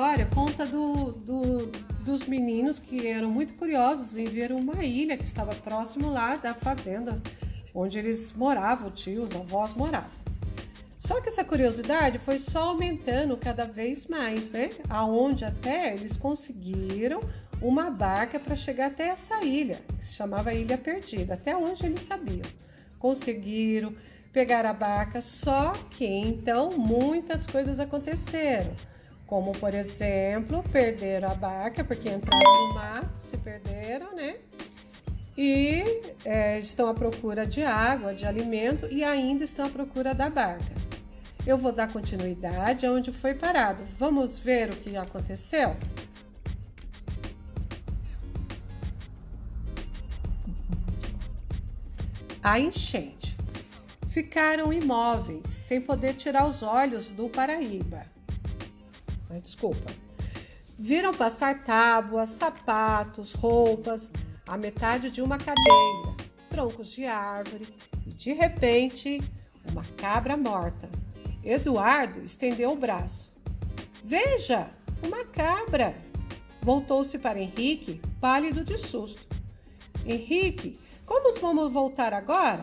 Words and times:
história 0.00 0.24
conta 0.34 0.64
do, 0.64 1.12
do, 1.12 1.66
dos 2.06 2.26
meninos 2.26 2.78
que 2.78 3.06
eram 3.06 3.30
muito 3.30 3.52
curiosos 3.52 4.16
em 4.16 4.24
ver 4.24 4.50
uma 4.50 4.82
ilha 4.82 5.14
que 5.14 5.24
estava 5.24 5.54
próximo 5.54 6.10
lá 6.10 6.36
da 6.36 6.54
fazenda 6.54 7.20
onde 7.74 7.98
eles 7.98 8.32
moravam, 8.32 8.90
tios, 8.90 9.30
avós 9.36 9.74
moravam. 9.74 10.08
Só 10.96 11.20
que 11.20 11.28
essa 11.28 11.44
curiosidade 11.44 12.16
foi 12.16 12.38
só 12.38 12.70
aumentando 12.70 13.36
cada 13.36 13.66
vez 13.66 14.06
mais, 14.06 14.50
né? 14.50 14.70
Aonde 14.88 15.44
até 15.44 15.92
eles 15.92 16.16
conseguiram 16.16 17.20
uma 17.60 17.90
barca 17.90 18.40
para 18.40 18.56
chegar 18.56 18.86
até 18.86 19.08
essa 19.08 19.44
ilha, 19.44 19.82
que 19.98 20.06
se 20.06 20.14
chamava 20.14 20.54
Ilha 20.54 20.78
Perdida, 20.78 21.34
até 21.34 21.54
onde 21.54 21.84
eles 21.84 22.00
sabiam. 22.00 22.48
Conseguiram 22.98 23.92
pegar 24.32 24.64
a 24.64 24.72
barca, 24.72 25.20
só 25.20 25.74
que 25.90 26.06
então 26.06 26.70
muitas 26.70 27.46
coisas 27.46 27.78
aconteceram. 27.78 28.74
Como, 29.30 29.52
por 29.52 29.72
exemplo, 29.74 30.60
perderam 30.72 31.30
a 31.30 31.34
barca 31.34 31.84
porque 31.84 32.08
entraram 32.08 32.68
no 32.68 32.74
mato, 32.74 33.20
se 33.20 33.36
perderam, 33.36 34.12
né? 34.12 34.38
E 35.38 35.84
é, 36.24 36.58
estão 36.58 36.88
à 36.88 36.94
procura 36.94 37.46
de 37.46 37.62
água, 37.62 38.12
de 38.12 38.26
alimento 38.26 38.88
e 38.90 39.04
ainda 39.04 39.44
estão 39.44 39.66
à 39.66 39.68
procura 39.68 40.12
da 40.12 40.28
barca. 40.28 40.74
Eu 41.46 41.56
vou 41.56 41.70
dar 41.70 41.92
continuidade 41.92 42.84
aonde 42.84 43.12
foi 43.12 43.32
parado. 43.32 43.86
Vamos 43.96 44.36
ver 44.36 44.70
o 44.70 44.76
que 44.76 44.96
aconteceu? 44.96 45.76
A 52.42 52.58
enchente. 52.58 53.36
Ficaram 54.08 54.72
imóveis, 54.72 55.46
sem 55.46 55.80
poder 55.80 56.14
tirar 56.14 56.48
os 56.48 56.64
olhos 56.64 57.10
do 57.10 57.28
Paraíba. 57.28 58.04
Desculpa. 59.38 59.92
Viram 60.78 61.12
passar 61.12 61.62
tábuas, 61.62 62.30
sapatos, 62.30 63.34
roupas, 63.34 64.10
a 64.48 64.56
metade 64.56 65.10
de 65.10 65.20
uma 65.20 65.36
cadeira, 65.36 66.16
troncos 66.48 66.88
de 66.88 67.04
árvore 67.04 67.68
e, 68.06 68.10
de 68.10 68.32
repente, 68.32 69.20
uma 69.70 69.84
cabra 69.96 70.36
morta. 70.36 70.88
Eduardo 71.44 72.20
estendeu 72.22 72.72
o 72.72 72.76
braço. 72.76 73.30
Veja, 74.02 74.70
uma 75.02 75.24
cabra! 75.24 75.94
Voltou-se 76.62 77.18
para 77.18 77.38
Henrique, 77.38 78.00
pálido 78.20 78.64
de 78.64 78.76
susto. 78.76 79.22
Henrique, 80.04 80.78
como 81.06 81.38
vamos 81.38 81.72
voltar 81.72 82.12
agora? 82.12 82.62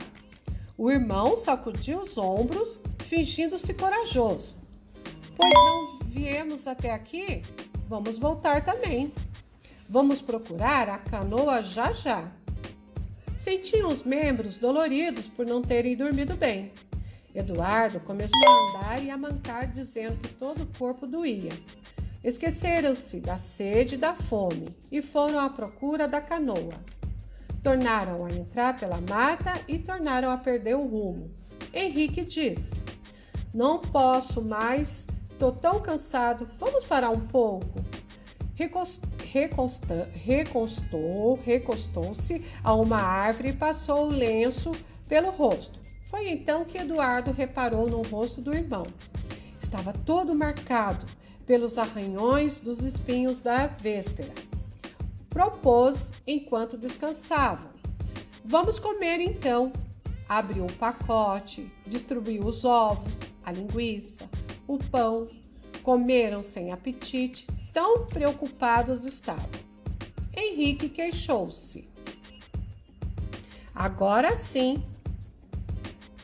O 0.78 0.92
irmão 0.92 1.38
sacudiu 1.38 2.02
os 2.02 2.18
ombros, 2.18 2.80
fingindo-se 3.00 3.74
corajoso. 3.74 4.56
Pois 5.36 5.54
não 5.54 5.97
viemos 6.08 6.68
até 6.68 6.92
aqui? 6.92 7.42
Vamos 7.88 8.18
voltar 8.18 8.64
também. 8.64 9.14
Vamos 9.90 10.22
procurar 10.22 10.90
a 10.90 10.98
canoa 10.98 11.62
já 11.62 11.92
já. 11.92 12.32
Sentiam 13.38 13.90
os 13.90 14.04
membros 14.04 14.58
doloridos 14.58 15.28
por 15.28 15.46
não 15.46 15.62
terem 15.62 15.96
dormido 15.96 16.36
bem. 16.36 16.72
Eduardo 17.34 18.00
começou 18.00 18.48
a 18.48 18.80
andar 18.80 19.04
e 19.04 19.12
a 19.12 19.18
mancar, 19.18 19.68
dizendo 19.68 20.18
que 20.18 20.34
todo 20.34 20.64
o 20.64 20.78
corpo 20.78 21.06
doía. 21.06 21.52
Esqueceram-se 22.24 23.20
da 23.20 23.38
sede 23.38 23.96
e 23.96 23.98
da 23.98 24.14
fome 24.14 24.68
e 24.92 25.02
foram 25.02 25.40
à 25.40 25.50
procura 25.50 26.08
da 26.08 26.20
canoa. 26.20 26.74
Tornaram 27.64 28.26
a 28.26 28.32
entrar 28.32 28.78
pela 28.78 29.00
mata 29.02 29.54
e 29.68 29.78
tornaram 29.78 30.32
a 30.32 30.38
perder 30.38 30.76
o 30.76 30.88
rumo. 30.88 31.30
Henrique 31.74 32.24
disse: 32.24 32.82
Não 33.54 33.80
posso 33.80 34.42
mais, 34.42 35.06
estou 35.38 35.52
tão 35.52 35.80
cansado, 35.80 36.50
vamos 36.60 36.84
parar 36.84 37.12
um 37.12 37.20
pouco. 37.20 37.80
Recostou, 38.56 39.08
recostou-se 41.44 42.44
a 42.64 42.74
uma 42.74 42.98
árvore 42.98 43.50
e 43.50 43.54
passou 43.54 44.08
o 44.08 44.10
lenço 44.10 44.72
pelo 45.08 45.30
rosto. 45.30 45.80
Foi 46.10 46.28
então 46.30 46.66
que 46.66 46.80
Eduardo 46.80 47.32
reparou 47.32 47.88
no 47.88 48.02
rosto 48.02 48.42
do 48.42 48.52
irmão. 48.52 48.82
Estava 49.62 49.94
todo 49.94 50.34
marcado 50.34 51.06
pelos 51.46 51.78
arranhões 51.78 52.60
dos 52.60 52.80
espinhos 52.80 53.40
da 53.40 53.68
véspera. 53.68 54.34
Propôs 55.30 56.12
enquanto 56.26 56.80
descansavam. 56.80 57.70
Vamos 58.44 58.80
comer 58.80 59.20
então. 59.20 59.72
Abriu 60.28 60.66
o 60.66 60.74
pacote, 60.74 61.72
distribuiu 61.86 62.44
os 62.44 62.66
ovos, 62.66 63.20
a 63.46 63.52
linguiça, 63.52 64.28
o 64.68 64.78
pão. 64.78 65.28
Comeram 65.82 66.44
sem 66.44 66.72
apetite, 66.72 67.48
tão 67.74 68.06
preocupados 68.06 69.06
estavam. 69.06 69.50
Henrique 70.36 70.90
queixou-se. 70.90 71.88
Agora 73.74 74.36
sim, 74.36 74.84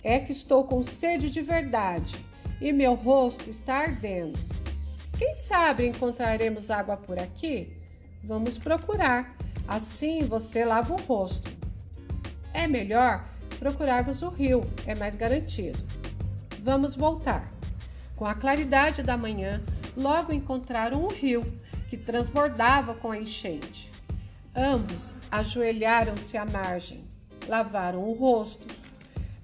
é 0.04 0.20
que 0.20 0.32
estou 0.32 0.66
com 0.66 0.84
sede 0.84 1.30
de 1.30 1.42
verdade 1.42 2.16
e 2.60 2.74
meu 2.74 2.94
rosto 2.94 3.50
está 3.50 3.76
ardendo. 3.76 4.38
Quem 5.18 5.36
sabe 5.36 5.88
encontraremos 5.88 6.70
água 6.70 6.98
por 6.98 7.18
aqui? 7.18 7.72
Vamos 8.24 8.58
procurar. 8.58 9.36
Assim 9.68 10.26
você 10.26 10.66
lava 10.66 10.94
o 10.94 11.02
rosto. 11.02 11.50
É 12.54 12.68
melhor 12.68 13.24
procurarmos 13.60 14.22
o 14.22 14.30
rio, 14.30 14.62
é 14.86 14.94
mais 14.96 15.16
garantido. 15.16 15.80
Vamos 16.62 16.96
voltar. 16.96 17.53
Com 18.16 18.26
a 18.26 18.36
claridade 18.36 19.02
da 19.02 19.18
manhã, 19.18 19.62
logo 19.96 20.32
encontraram 20.32 21.04
o 21.04 21.08
rio, 21.08 21.44
que 21.90 21.98
transbordava 21.98 22.94
com 22.94 23.12
a 23.12 23.18
enchente. 23.18 23.92
Ambos 24.56 25.16
ajoelharam-se 25.32 26.38
à 26.38 26.46
margem, 26.46 27.04
lavaram 27.48 28.04
o 28.04 28.14
rosto, 28.14 28.66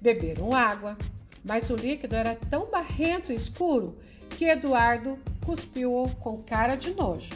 beberam 0.00 0.52
água, 0.52 0.96
mas 1.44 1.70
o 1.70 1.76
líquido 1.76 2.14
era 2.14 2.34
tão 2.34 2.70
barrento 2.70 3.32
e 3.32 3.34
escuro 3.34 3.98
que 4.30 4.44
Eduardo 4.44 5.18
cuspiu-o 5.44 6.08
com 6.16 6.42
cara 6.42 6.76
de 6.76 6.94
nojo. 6.94 7.34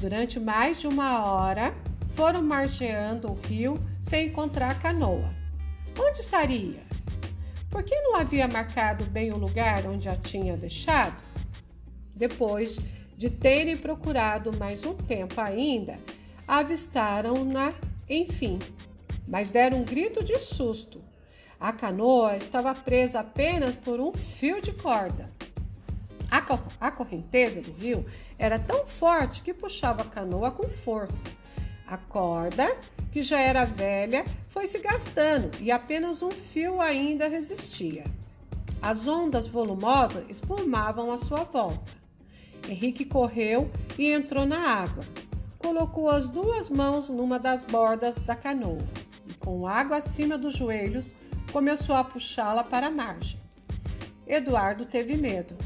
Durante 0.00 0.40
mais 0.40 0.80
de 0.80 0.86
uma 0.86 1.24
hora, 1.24 1.74
foram 2.14 2.42
margeando 2.42 3.30
o 3.30 3.40
rio 3.40 3.78
sem 4.02 4.28
encontrar 4.28 4.70
a 4.70 4.74
canoa. 4.74 5.32
Onde 5.98 6.20
estaria? 6.20 6.82
Por 7.74 7.82
que 7.82 8.00
não 8.02 8.14
havia 8.14 8.46
marcado 8.46 9.04
bem 9.06 9.32
o 9.32 9.36
lugar 9.36 9.84
onde 9.84 10.08
a 10.08 10.14
tinha 10.14 10.56
deixado? 10.56 11.20
Depois 12.14 12.78
de 13.16 13.28
terem 13.28 13.76
procurado 13.76 14.56
mais 14.56 14.84
um 14.84 14.94
tempo 14.94 15.40
ainda, 15.40 15.98
avistaram-na, 16.46 17.74
enfim, 18.08 18.60
mas 19.26 19.50
deram 19.50 19.78
um 19.78 19.84
grito 19.84 20.22
de 20.22 20.38
susto. 20.38 21.02
A 21.58 21.72
canoa 21.72 22.36
estava 22.36 22.72
presa 22.76 23.18
apenas 23.18 23.74
por 23.74 23.98
um 23.98 24.12
fio 24.12 24.62
de 24.62 24.70
corda. 24.70 25.28
A, 26.30 26.40
co 26.40 26.60
a 26.80 26.92
correnteza 26.92 27.60
do 27.60 27.72
rio 27.72 28.06
era 28.38 28.56
tão 28.56 28.86
forte 28.86 29.42
que 29.42 29.52
puxava 29.52 30.02
a 30.02 30.06
canoa 30.06 30.52
com 30.52 30.68
força. 30.68 31.26
A 31.88 31.96
corda, 31.96 32.68
que 33.14 33.22
já 33.22 33.38
era 33.38 33.64
velha, 33.64 34.24
foi 34.48 34.66
se 34.66 34.80
gastando 34.80 35.48
e 35.60 35.70
apenas 35.70 36.20
um 36.20 36.32
fio 36.32 36.80
ainda 36.80 37.28
resistia. 37.28 38.02
As 38.82 39.06
ondas 39.06 39.46
volumosas 39.46 40.24
espumavam 40.28 41.12
à 41.12 41.18
sua 41.18 41.44
volta. 41.44 41.92
Henrique 42.68 43.04
correu 43.04 43.70
e 43.96 44.10
entrou 44.10 44.44
na 44.44 44.58
água. 44.58 45.04
Colocou 45.58 46.10
as 46.10 46.28
duas 46.28 46.68
mãos 46.68 47.08
numa 47.08 47.38
das 47.38 47.62
bordas 47.62 48.20
da 48.20 48.34
canoa 48.34 48.82
e, 49.28 49.34
com 49.34 49.64
água 49.64 49.98
acima 49.98 50.36
dos 50.36 50.56
joelhos, 50.56 51.14
começou 51.52 51.94
a 51.94 52.02
puxá-la 52.02 52.64
para 52.64 52.88
a 52.88 52.90
margem. 52.90 53.38
Eduardo 54.26 54.86
teve 54.86 55.16
medo. 55.16 55.56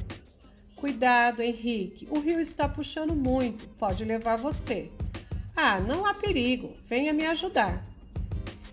Cuidado, 0.77 1.41
Henrique, 1.41 2.07
o 2.11 2.21
rio 2.21 2.41
está 2.41 2.69
puxando 2.69 3.17
muito, 3.17 3.67
pode 3.79 4.05
levar 4.05 4.37
você. 4.37 4.93
Ah, 5.61 5.81
não 5.81 6.07
há 6.07 6.15
perigo, 6.15 6.73
venha 6.87 7.13
me 7.13 7.27
ajudar. 7.27 7.85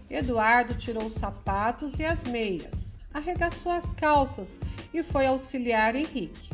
Eduardo 0.08 0.76
tirou 0.76 1.08
os 1.08 1.16
sapatos 1.16 2.00
e 2.00 2.06
as 2.06 2.22
meias, 2.22 2.94
arregaçou 3.12 3.72
as 3.72 3.90
calças 3.90 4.60
e 4.94 5.02
foi 5.02 5.26
auxiliar 5.26 5.96
Henrique. 5.96 6.52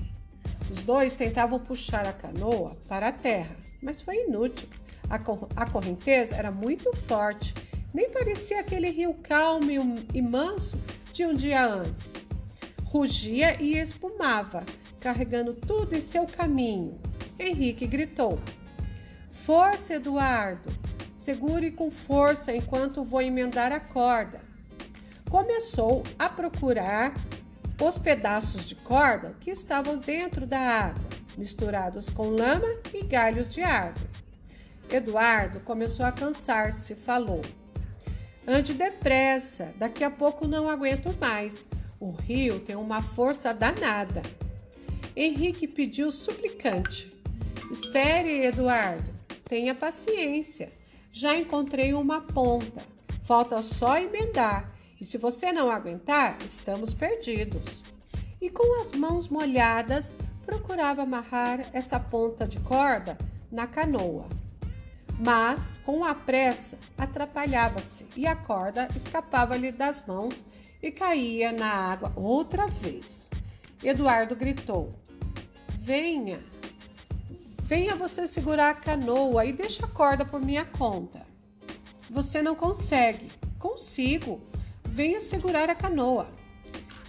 Os 0.72 0.84
dois 0.84 1.14
tentavam 1.14 1.60
puxar 1.60 2.08
a 2.08 2.14
canoa 2.14 2.78
para 2.88 3.10
a 3.10 3.12
terra, 3.12 3.58
mas 3.84 4.02
foi 4.02 4.24
inútil. 4.24 4.70
A, 5.10 5.20
cor 5.20 5.50
a 5.54 5.70
correnteza 5.70 6.34
era 6.34 6.50
muito 6.50 6.96
forte 6.96 7.54
nem 7.94 8.10
parecia 8.10 8.62
aquele 8.62 8.90
rio 8.90 9.14
calmo 9.22 9.70
e 10.14 10.22
manso 10.22 10.82
de 11.12 11.26
um 11.26 11.34
dia 11.34 11.66
antes. 11.66 12.14
Rugia 12.86 13.62
e 13.62 13.78
espumava, 13.78 14.64
carregando 15.02 15.54
tudo 15.54 15.94
em 15.94 16.00
seu 16.00 16.26
caminho. 16.26 16.98
Henrique 17.38 17.86
gritou: 17.86 18.40
Força, 19.42 19.96
Eduardo! 19.96 20.70
Segure 21.18 21.72
com 21.72 21.90
força 21.90 22.56
enquanto 22.56 23.04
vou 23.04 23.24
emendar 23.24 23.72
a 23.72 23.80
corda. 23.80 24.40
Começou 25.32 26.04
a 26.20 26.30
procurar 26.30 27.12
os 27.82 27.98
pedaços 27.98 28.70
de 28.70 28.76
corda 28.76 29.36
que 29.40 29.50
estavam 29.50 29.98
dentro 29.98 30.46
da 30.46 30.60
água. 30.60 31.02
misturados 31.36 32.08
com 32.08 32.30
lama 32.30 32.68
e 32.94 33.04
galhos 33.04 33.50
de 33.50 33.64
árvore. 33.64 34.08
Eduardo 34.92 35.60
começou 35.62 36.06
a 36.06 36.12
cansar-se, 36.12 36.94
falou: 36.94 37.42
Ande 38.48 38.76
depressa, 38.76 39.74
daqui 39.76 40.04
a 40.04 40.12
pouco 40.12 40.48
não 40.48 40.70
aguento 40.70 41.18
mais. 41.20 41.68
O 42.00 42.12
rio 42.12 42.60
tem 42.60 42.76
uma 42.76 43.02
força 43.02 43.56
danada. 43.56 44.22
Henrique 45.16 45.68
pediu 45.68 46.12
suplicante: 46.12 47.12
Espere, 47.72 48.46
Eduardo, 48.46 49.11
tenha 49.52 49.76
paciência. 49.76 50.72
Já 51.12 51.36
encontrei 51.36 51.94
uma 51.94 52.22
ponta. 52.22 52.82
Falta 53.26 53.62
só 53.62 53.98
emendar. 53.98 54.72
E 55.00 55.04
se 55.04 55.18
você 55.18 55.52
não 55.52 55.70
aguentar, 55.70 56.38
estamos 56.46 56.94
perdidos. 56.94 57.84
E 58.40 58.50
com 58.50 58.82
as 58.82 58.94
mãos 58.94 59.28
molhadas, 59.28 60.16
procurava 60.46 61.02
amarrar 61.02 61.66
essa 61.74 62.00
ponta 62.00 62.48
de 62.48 62.62
corda 62.62 63.18
na 63.52 63.68
canoa 63.68 64.26
mas 65.24 65.80
com 65.86 66.04
a 66.04 66.16
pressa 66.16 66.80
atrapalhava-se 66.98 68.08
e 68.18 68.26
a 68.26 68.36
corda 68.36 68.88
escapava-lhe 68.96 69.72
das 69.72 70.04
mãos 70.08 70.44
e 70.82 70.90
caía 70.90 71.52
na 71.52 71.70
água 71.70 72.12
outra 72.16 72.66
vez. 72.66 73.30
Eduardo 73.84 74.36
gritou: 74.36 74.96
Venha, 75.78 76.40
venha 77.72 77.96
você 77.96 78.28
segurar 78.28 78.72
a 78.72 78.74
canoa 78.74 79.46
e 79.46 79.54
deixa 79.54 79.86
a 79.86 79.88
corda 79.88 80.26
por 80.26 80.44
minha 80.44 80.66
conta. 80.66 81.26
Você 82.10 82.42
não 82.42 82.54
consegue. 82.54 83.32
Consigo. 83.58 84.42
Venha 84.84 85.22
segurar 85.22 85.70
a 85.70 85.76
canoa. 85.76 86.28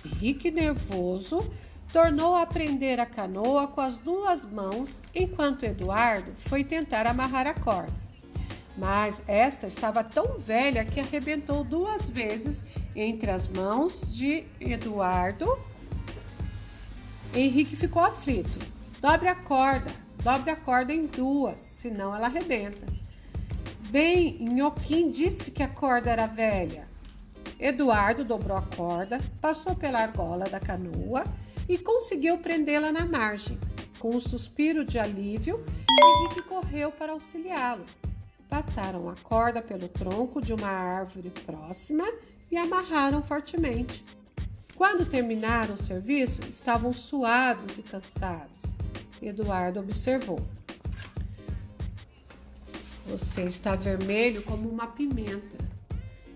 Henrique, 0.07 0.53
nervoso, 0.53 1.53
tornou 1.93 2.37
a 2.37 2.47
prender 2.47 3.01
a 3.01 3.07
canoa 3.07 3.67
com 3.67 3.81
as 3.81 3.99
duas 3.99 4.45
mãos, 4.45 5.01
enquanto 5.13 5.65
Eduardo 5.65 6.31
foi 6.37 6.63
tentar 6.63 7.09
amarrar 7.09 7.49
a 7.49 7.55
corda. 7.55 7.93
Mas 8.79 9.21
esta 9.27 9.67
estava 9.67 10.05
tão 10.05 10.39
velha 10.39 10.85
que 10.85 11.01
arrebentou 11.01 11.65
duas 11.65 12.09
vezes 12.09 12.63
entre 12.95 13.33
as 13.33 13.49
mãos 13.49 14.13
de 14.13 14.45
Eduardo. 14.61 15.59
Henrique 17.35 17.75
ficou 17.75 18.05
aflito. 18.05 18.61
Dobre 19.01 19.27
a 19.27 19.35
corda, 19.35 19.91
dobre 20.23 20.51
a 20.51 20.57
corda 20.57 20.93
em 20.93 21.07
duas, 21.07 21.61
senão 21.61 22.15
ela 22.15 22.27
arrebenta. 22.27 22.87
Bem, 23.91 24.39
Nhoquim 24.41 25.11
disse 25.11 25.51
que 25.51 25.63
a 25.63 25.69
corda 25.69 26.11
era 26.11 26.27
velha. 26.27 26.89
Eduardo 27.59 28.25
dobrou 28.25 28.57
a 28.57 28.63
corda, 28.63 29.21
passou 29.41 29.75
pela 29.75 30.01
argola 30.01 30.47
da 30.47 30.59
canoa 30.59 31.25
e 31.69 31.77
conseguiu 31.79 32.39
prendê-la 32.39 32.91
na 32.91 33.05
margem. 33.05 33.59
Com 33.99 34.17
um 34.17 34.21
suspiro 34.21 34.85
de 34.85 34.99
alívio, 34.99 35.65
Henrique 35.89 36.43
correu 36.49 36.91
para 36.91 37.13
auxiliá-lo. 37.13 37.85
Passaram 38.49 39.09
a 39.09 39.15
corda 39.23 39.63
pelo 39.63 39.89
tronco 39.89 40.41
de 40.41 40.53
uma 40.53 40.69
árvore 40.69 41.31
próxima 41.45 42.05
e 42.51 42.57
amarraram 42.57 43.23
fortemente. 43.23 44.05
Quando 44.75 45.07
terminaram 45.07 45.75
o 45.75 45.79
serviço, 45.79 46.41
estavam 46.51 46.93
suados 46.93 47.79
e 47.79 47.83
cansados. 47.83 48.72
Eduardo 49.23 49.81
observou. 49.81 50.41
Você 53.07 53.43
está 53.43 53.77
vermelho 53.77 54.43
como 54.43 54.69
uma 54.69 54.87
pimenta 54.87 55.63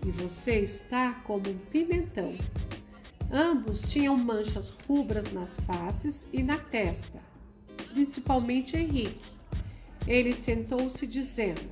e 0.05 0.11
você 0.11 0.59
está 0.59 1.13
como 1.25 1.49
um 1.49 1.57
pimentão. 1.57 2.33
Ambos 3.31 3.81
tinham 3.81 4.17
manchas 4.17 4.69
rubras 4.87 5.33
nas 5.33 5.57
faces 5.57 6.27
e 6.31 6.41
na 6.41 6.57
testa, 6.57 7.19
principalmente 7.93 8.77
Henrique. 8.77 9.35
Ele 10.07 10.33
sentou-se 10.33 11.05
dizendo: 11.05 11.69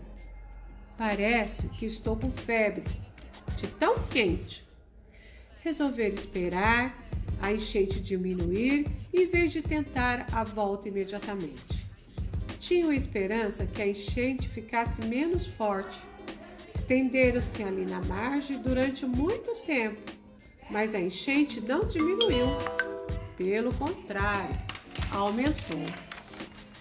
Parece 0.98 1.70
que 1.70 1.86
estou 1.86 2.18
com 2.18 2.30
febre, 2.30 2.84
de 3.56 3.68
tão 3.68 4.00
quente. 4.08 4.66
Resolver 5.62 6.10
esperar 6.10 7.05
a 7.42 7.52
enchente 7.52 8.00
diminuir 8.00 8.88
em 9.14 9.26
vez 9.26 9.52
de 9.52 9.62
tentar 9.62 10.28
a 10.32 10.44
volta 10.44 10.88
imediatamente. 10.88 11.86
Tinham 12.60 12.92
esperança 12.92 13.66
que 13.66 13.82
a 13.82 13.88
enchente 13.88 14.50
ficasse 14.50 15.04
menos 15.06 15.46
forte. 15.46 16.00
Estenderam-se 16.74 17.64
ali 17.64 17.86
na 17.86 18.02
margem 18.02 18.62
durante 18.62 19.06
muito 19.06 19.56
tempo, 19.66 20.02
mas 20.70 20.96
a 20.96 21.00
enchente 21.00 21.62
não 21.62 21.86
diminuiu. 21.86 22.48
Pelo 23.38 23.74
contrário, 23.74 24.56
aumentou. 25.12 25.86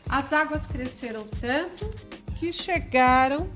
As 0.09 0.33
águas 0.33 0.67
cresceram 0.67 1.27
tanto 1.41 1.91
que 2.39 2.53
chegaram 2.53 3.51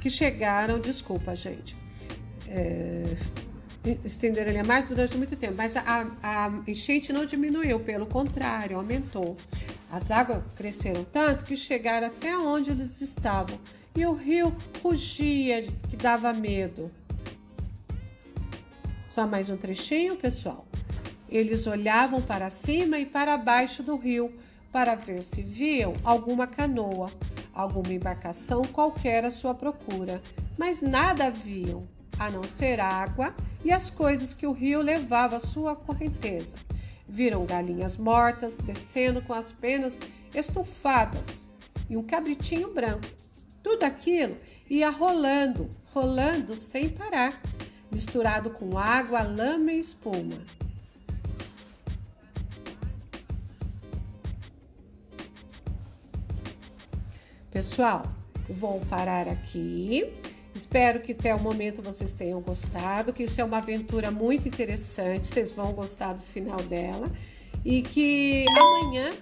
que 0.00 0.10
chegaram, 0.10 0.78
desculpa, 0.78 1.34
gente, 1.34 1.74
é, 2.48 3.04
ali 4.40 4.58
a 4.58 4.64
mais 4.64 4.88
durante 4.88 5.16
muito 5.16 5.36
tempo, 5.36 5.54
mas 5.56 5.76
a, 5.76 6.06
a 6.22 6.52
enchente 6.66 7.12
não 7.12 7.24
diminuiu, 7.24 7.78
pelo 7.80 8.06
contrário, 8.06 8.76
aumentou. 8.76 9.36
As 9.90 10.10
águas 10.10 10.42
cresceram 10.56 11.04
tanto 11.04 11.44
que 11.44 11.56
chegaram 11.56 12.06
até 12.06 12.36
onde 12.36 12.70
eles 12.70 13.00
estavam 13.00 13.58
e 13.94 14.04
o 14.06 14.12
rio 14.12 14.54
rugia, 14.82 15.62
que 15.88 15.96
dava 15.96 16.32
medo. 16.32 16.90
Só 19.08 19.26
mais 19.26 19.50
um 19.50 19.56
trechinho, 19.56 20.16
pessoal. 20.16 20.66
Eles 21.28 21.66
olhavam 21.66 22.20
para 22.20 22.50
cima 22.50 22.98
e 22.98 23.06
para 23.06 23.36
baixo 23.36 23.82
do 23.82 23.96
rio 23.96 24.32
para 24.72 24.96
ver 24.96 25.22
se 25.22 25.42
viam 25.42 25.92
alguma 26.04 26.46
canoa 26.46 27.08
alguma 27.54 27.92
embarcação 27.92 28.62
qualquer 28.62 29.24
à 29.24 29.30
sua 29.30 29.54
procura, 29.54 30.20
mas 30.58 30.82
nada 30.82 31.26
haviam, 31.26 31.86
a 32.18 32.30
não 32.30 32.44
ser 32.44 32.80
água 32.80 33.34
e 33.64 33.72
as 33.72 33.90
coisas 33.90 34.34
que 34.34 34.46
o 34.46 34.52
rio 34.52 34.80
levava 34.80 35.36
à 35.36 35.40
sua 35.40 35.74
correnteza. 35.74 36.56
Viram 37.08 37.44
galinhas 37.44 37.96
mortas 37.96 38.58
descendo 38.58 39.22
com 39.22 39.32
as 39.32 39.52
penas 39.52 40.00
estufadas 40.34 41.46
e 41.88 41.96
um 41.96 42.02
cabritinho 42.02 42.72
branco. 42.72 43.06
Tudo 43.62 43.84
aquilo 43.84 44.36
ia 44.68 44.90
rolando, 44.90 45.68
rolando 45.92 46.54
sem 46.56 46.88
parar, 46.88 47.40
misturado 47.90 48.50
com 48.50 48.76
água, 48.76 49.22
lama 49.22 49.72
e 49.72 49.80
espuma. 49.80 50.36
Pessoal, 57.50 58.02
vou 58.48 58.80
parar 58.90 59.28
aqui. 59.28 60.12
Espero 60.54 61.00
que 61.00 61.12
até 61.12 61.34
o 61.34 61.40
momento 61.40 61.82
vocês 61.82 62.12
tenham 62.12 62.40
gostado, 62.40 63.12
que 63.12 63.24
isso 63.24 63.40
é 63.40 63.44
uma 63.44 63.56
aventura 63.56 64.10
muito 64.10 64.46
interessante, 64.46 65.26
vocês 65.26 65.50
vão 65.50 65.72
gostar 65.72 66.12
do 66.12 66.22
final 66.22 66.62
dela 66.62 67.10
e 67.64 67.82
que 67.82 68.44
amanhã 68.48 69.12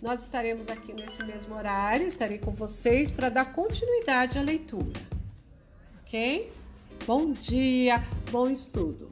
nós 0.00 0.22
estaremos 0.22 0.68
aqui 0.68 0.92
nesse 0.92 1.24
mesmo 1.24 1.56
horário, 1.56 2.06
estarei 2.06 2.38
com 2.38 2.52
vocês 2.52 3.10
para 3.10 3.28
dar 3.28 3.46
continuidade 3.46 4.38
à 4.38 4.42
leitura. 4.42 5.00
OK? 6.02 6.52
Bom 7.04 7.32
dia, 7.32 8.00
bom 8.30 8.48
estudo. 8.48 9.10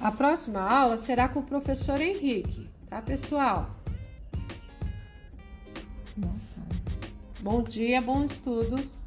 A 0.00 0.12
próxima 0.12 0.60
aula 0.60 0.96
será 0.96 1.28
com 1.28 1.40
o 1.40 1.42
professor 1.42 2.00
Henrique, 2.00 2.70
tá, 2.88 3.02
pessoal? 3.02 3.74
Bom 7.40 7.62
dia, 7.62 8.00
bons 8.00 8.32
estudos. 8.32 8.99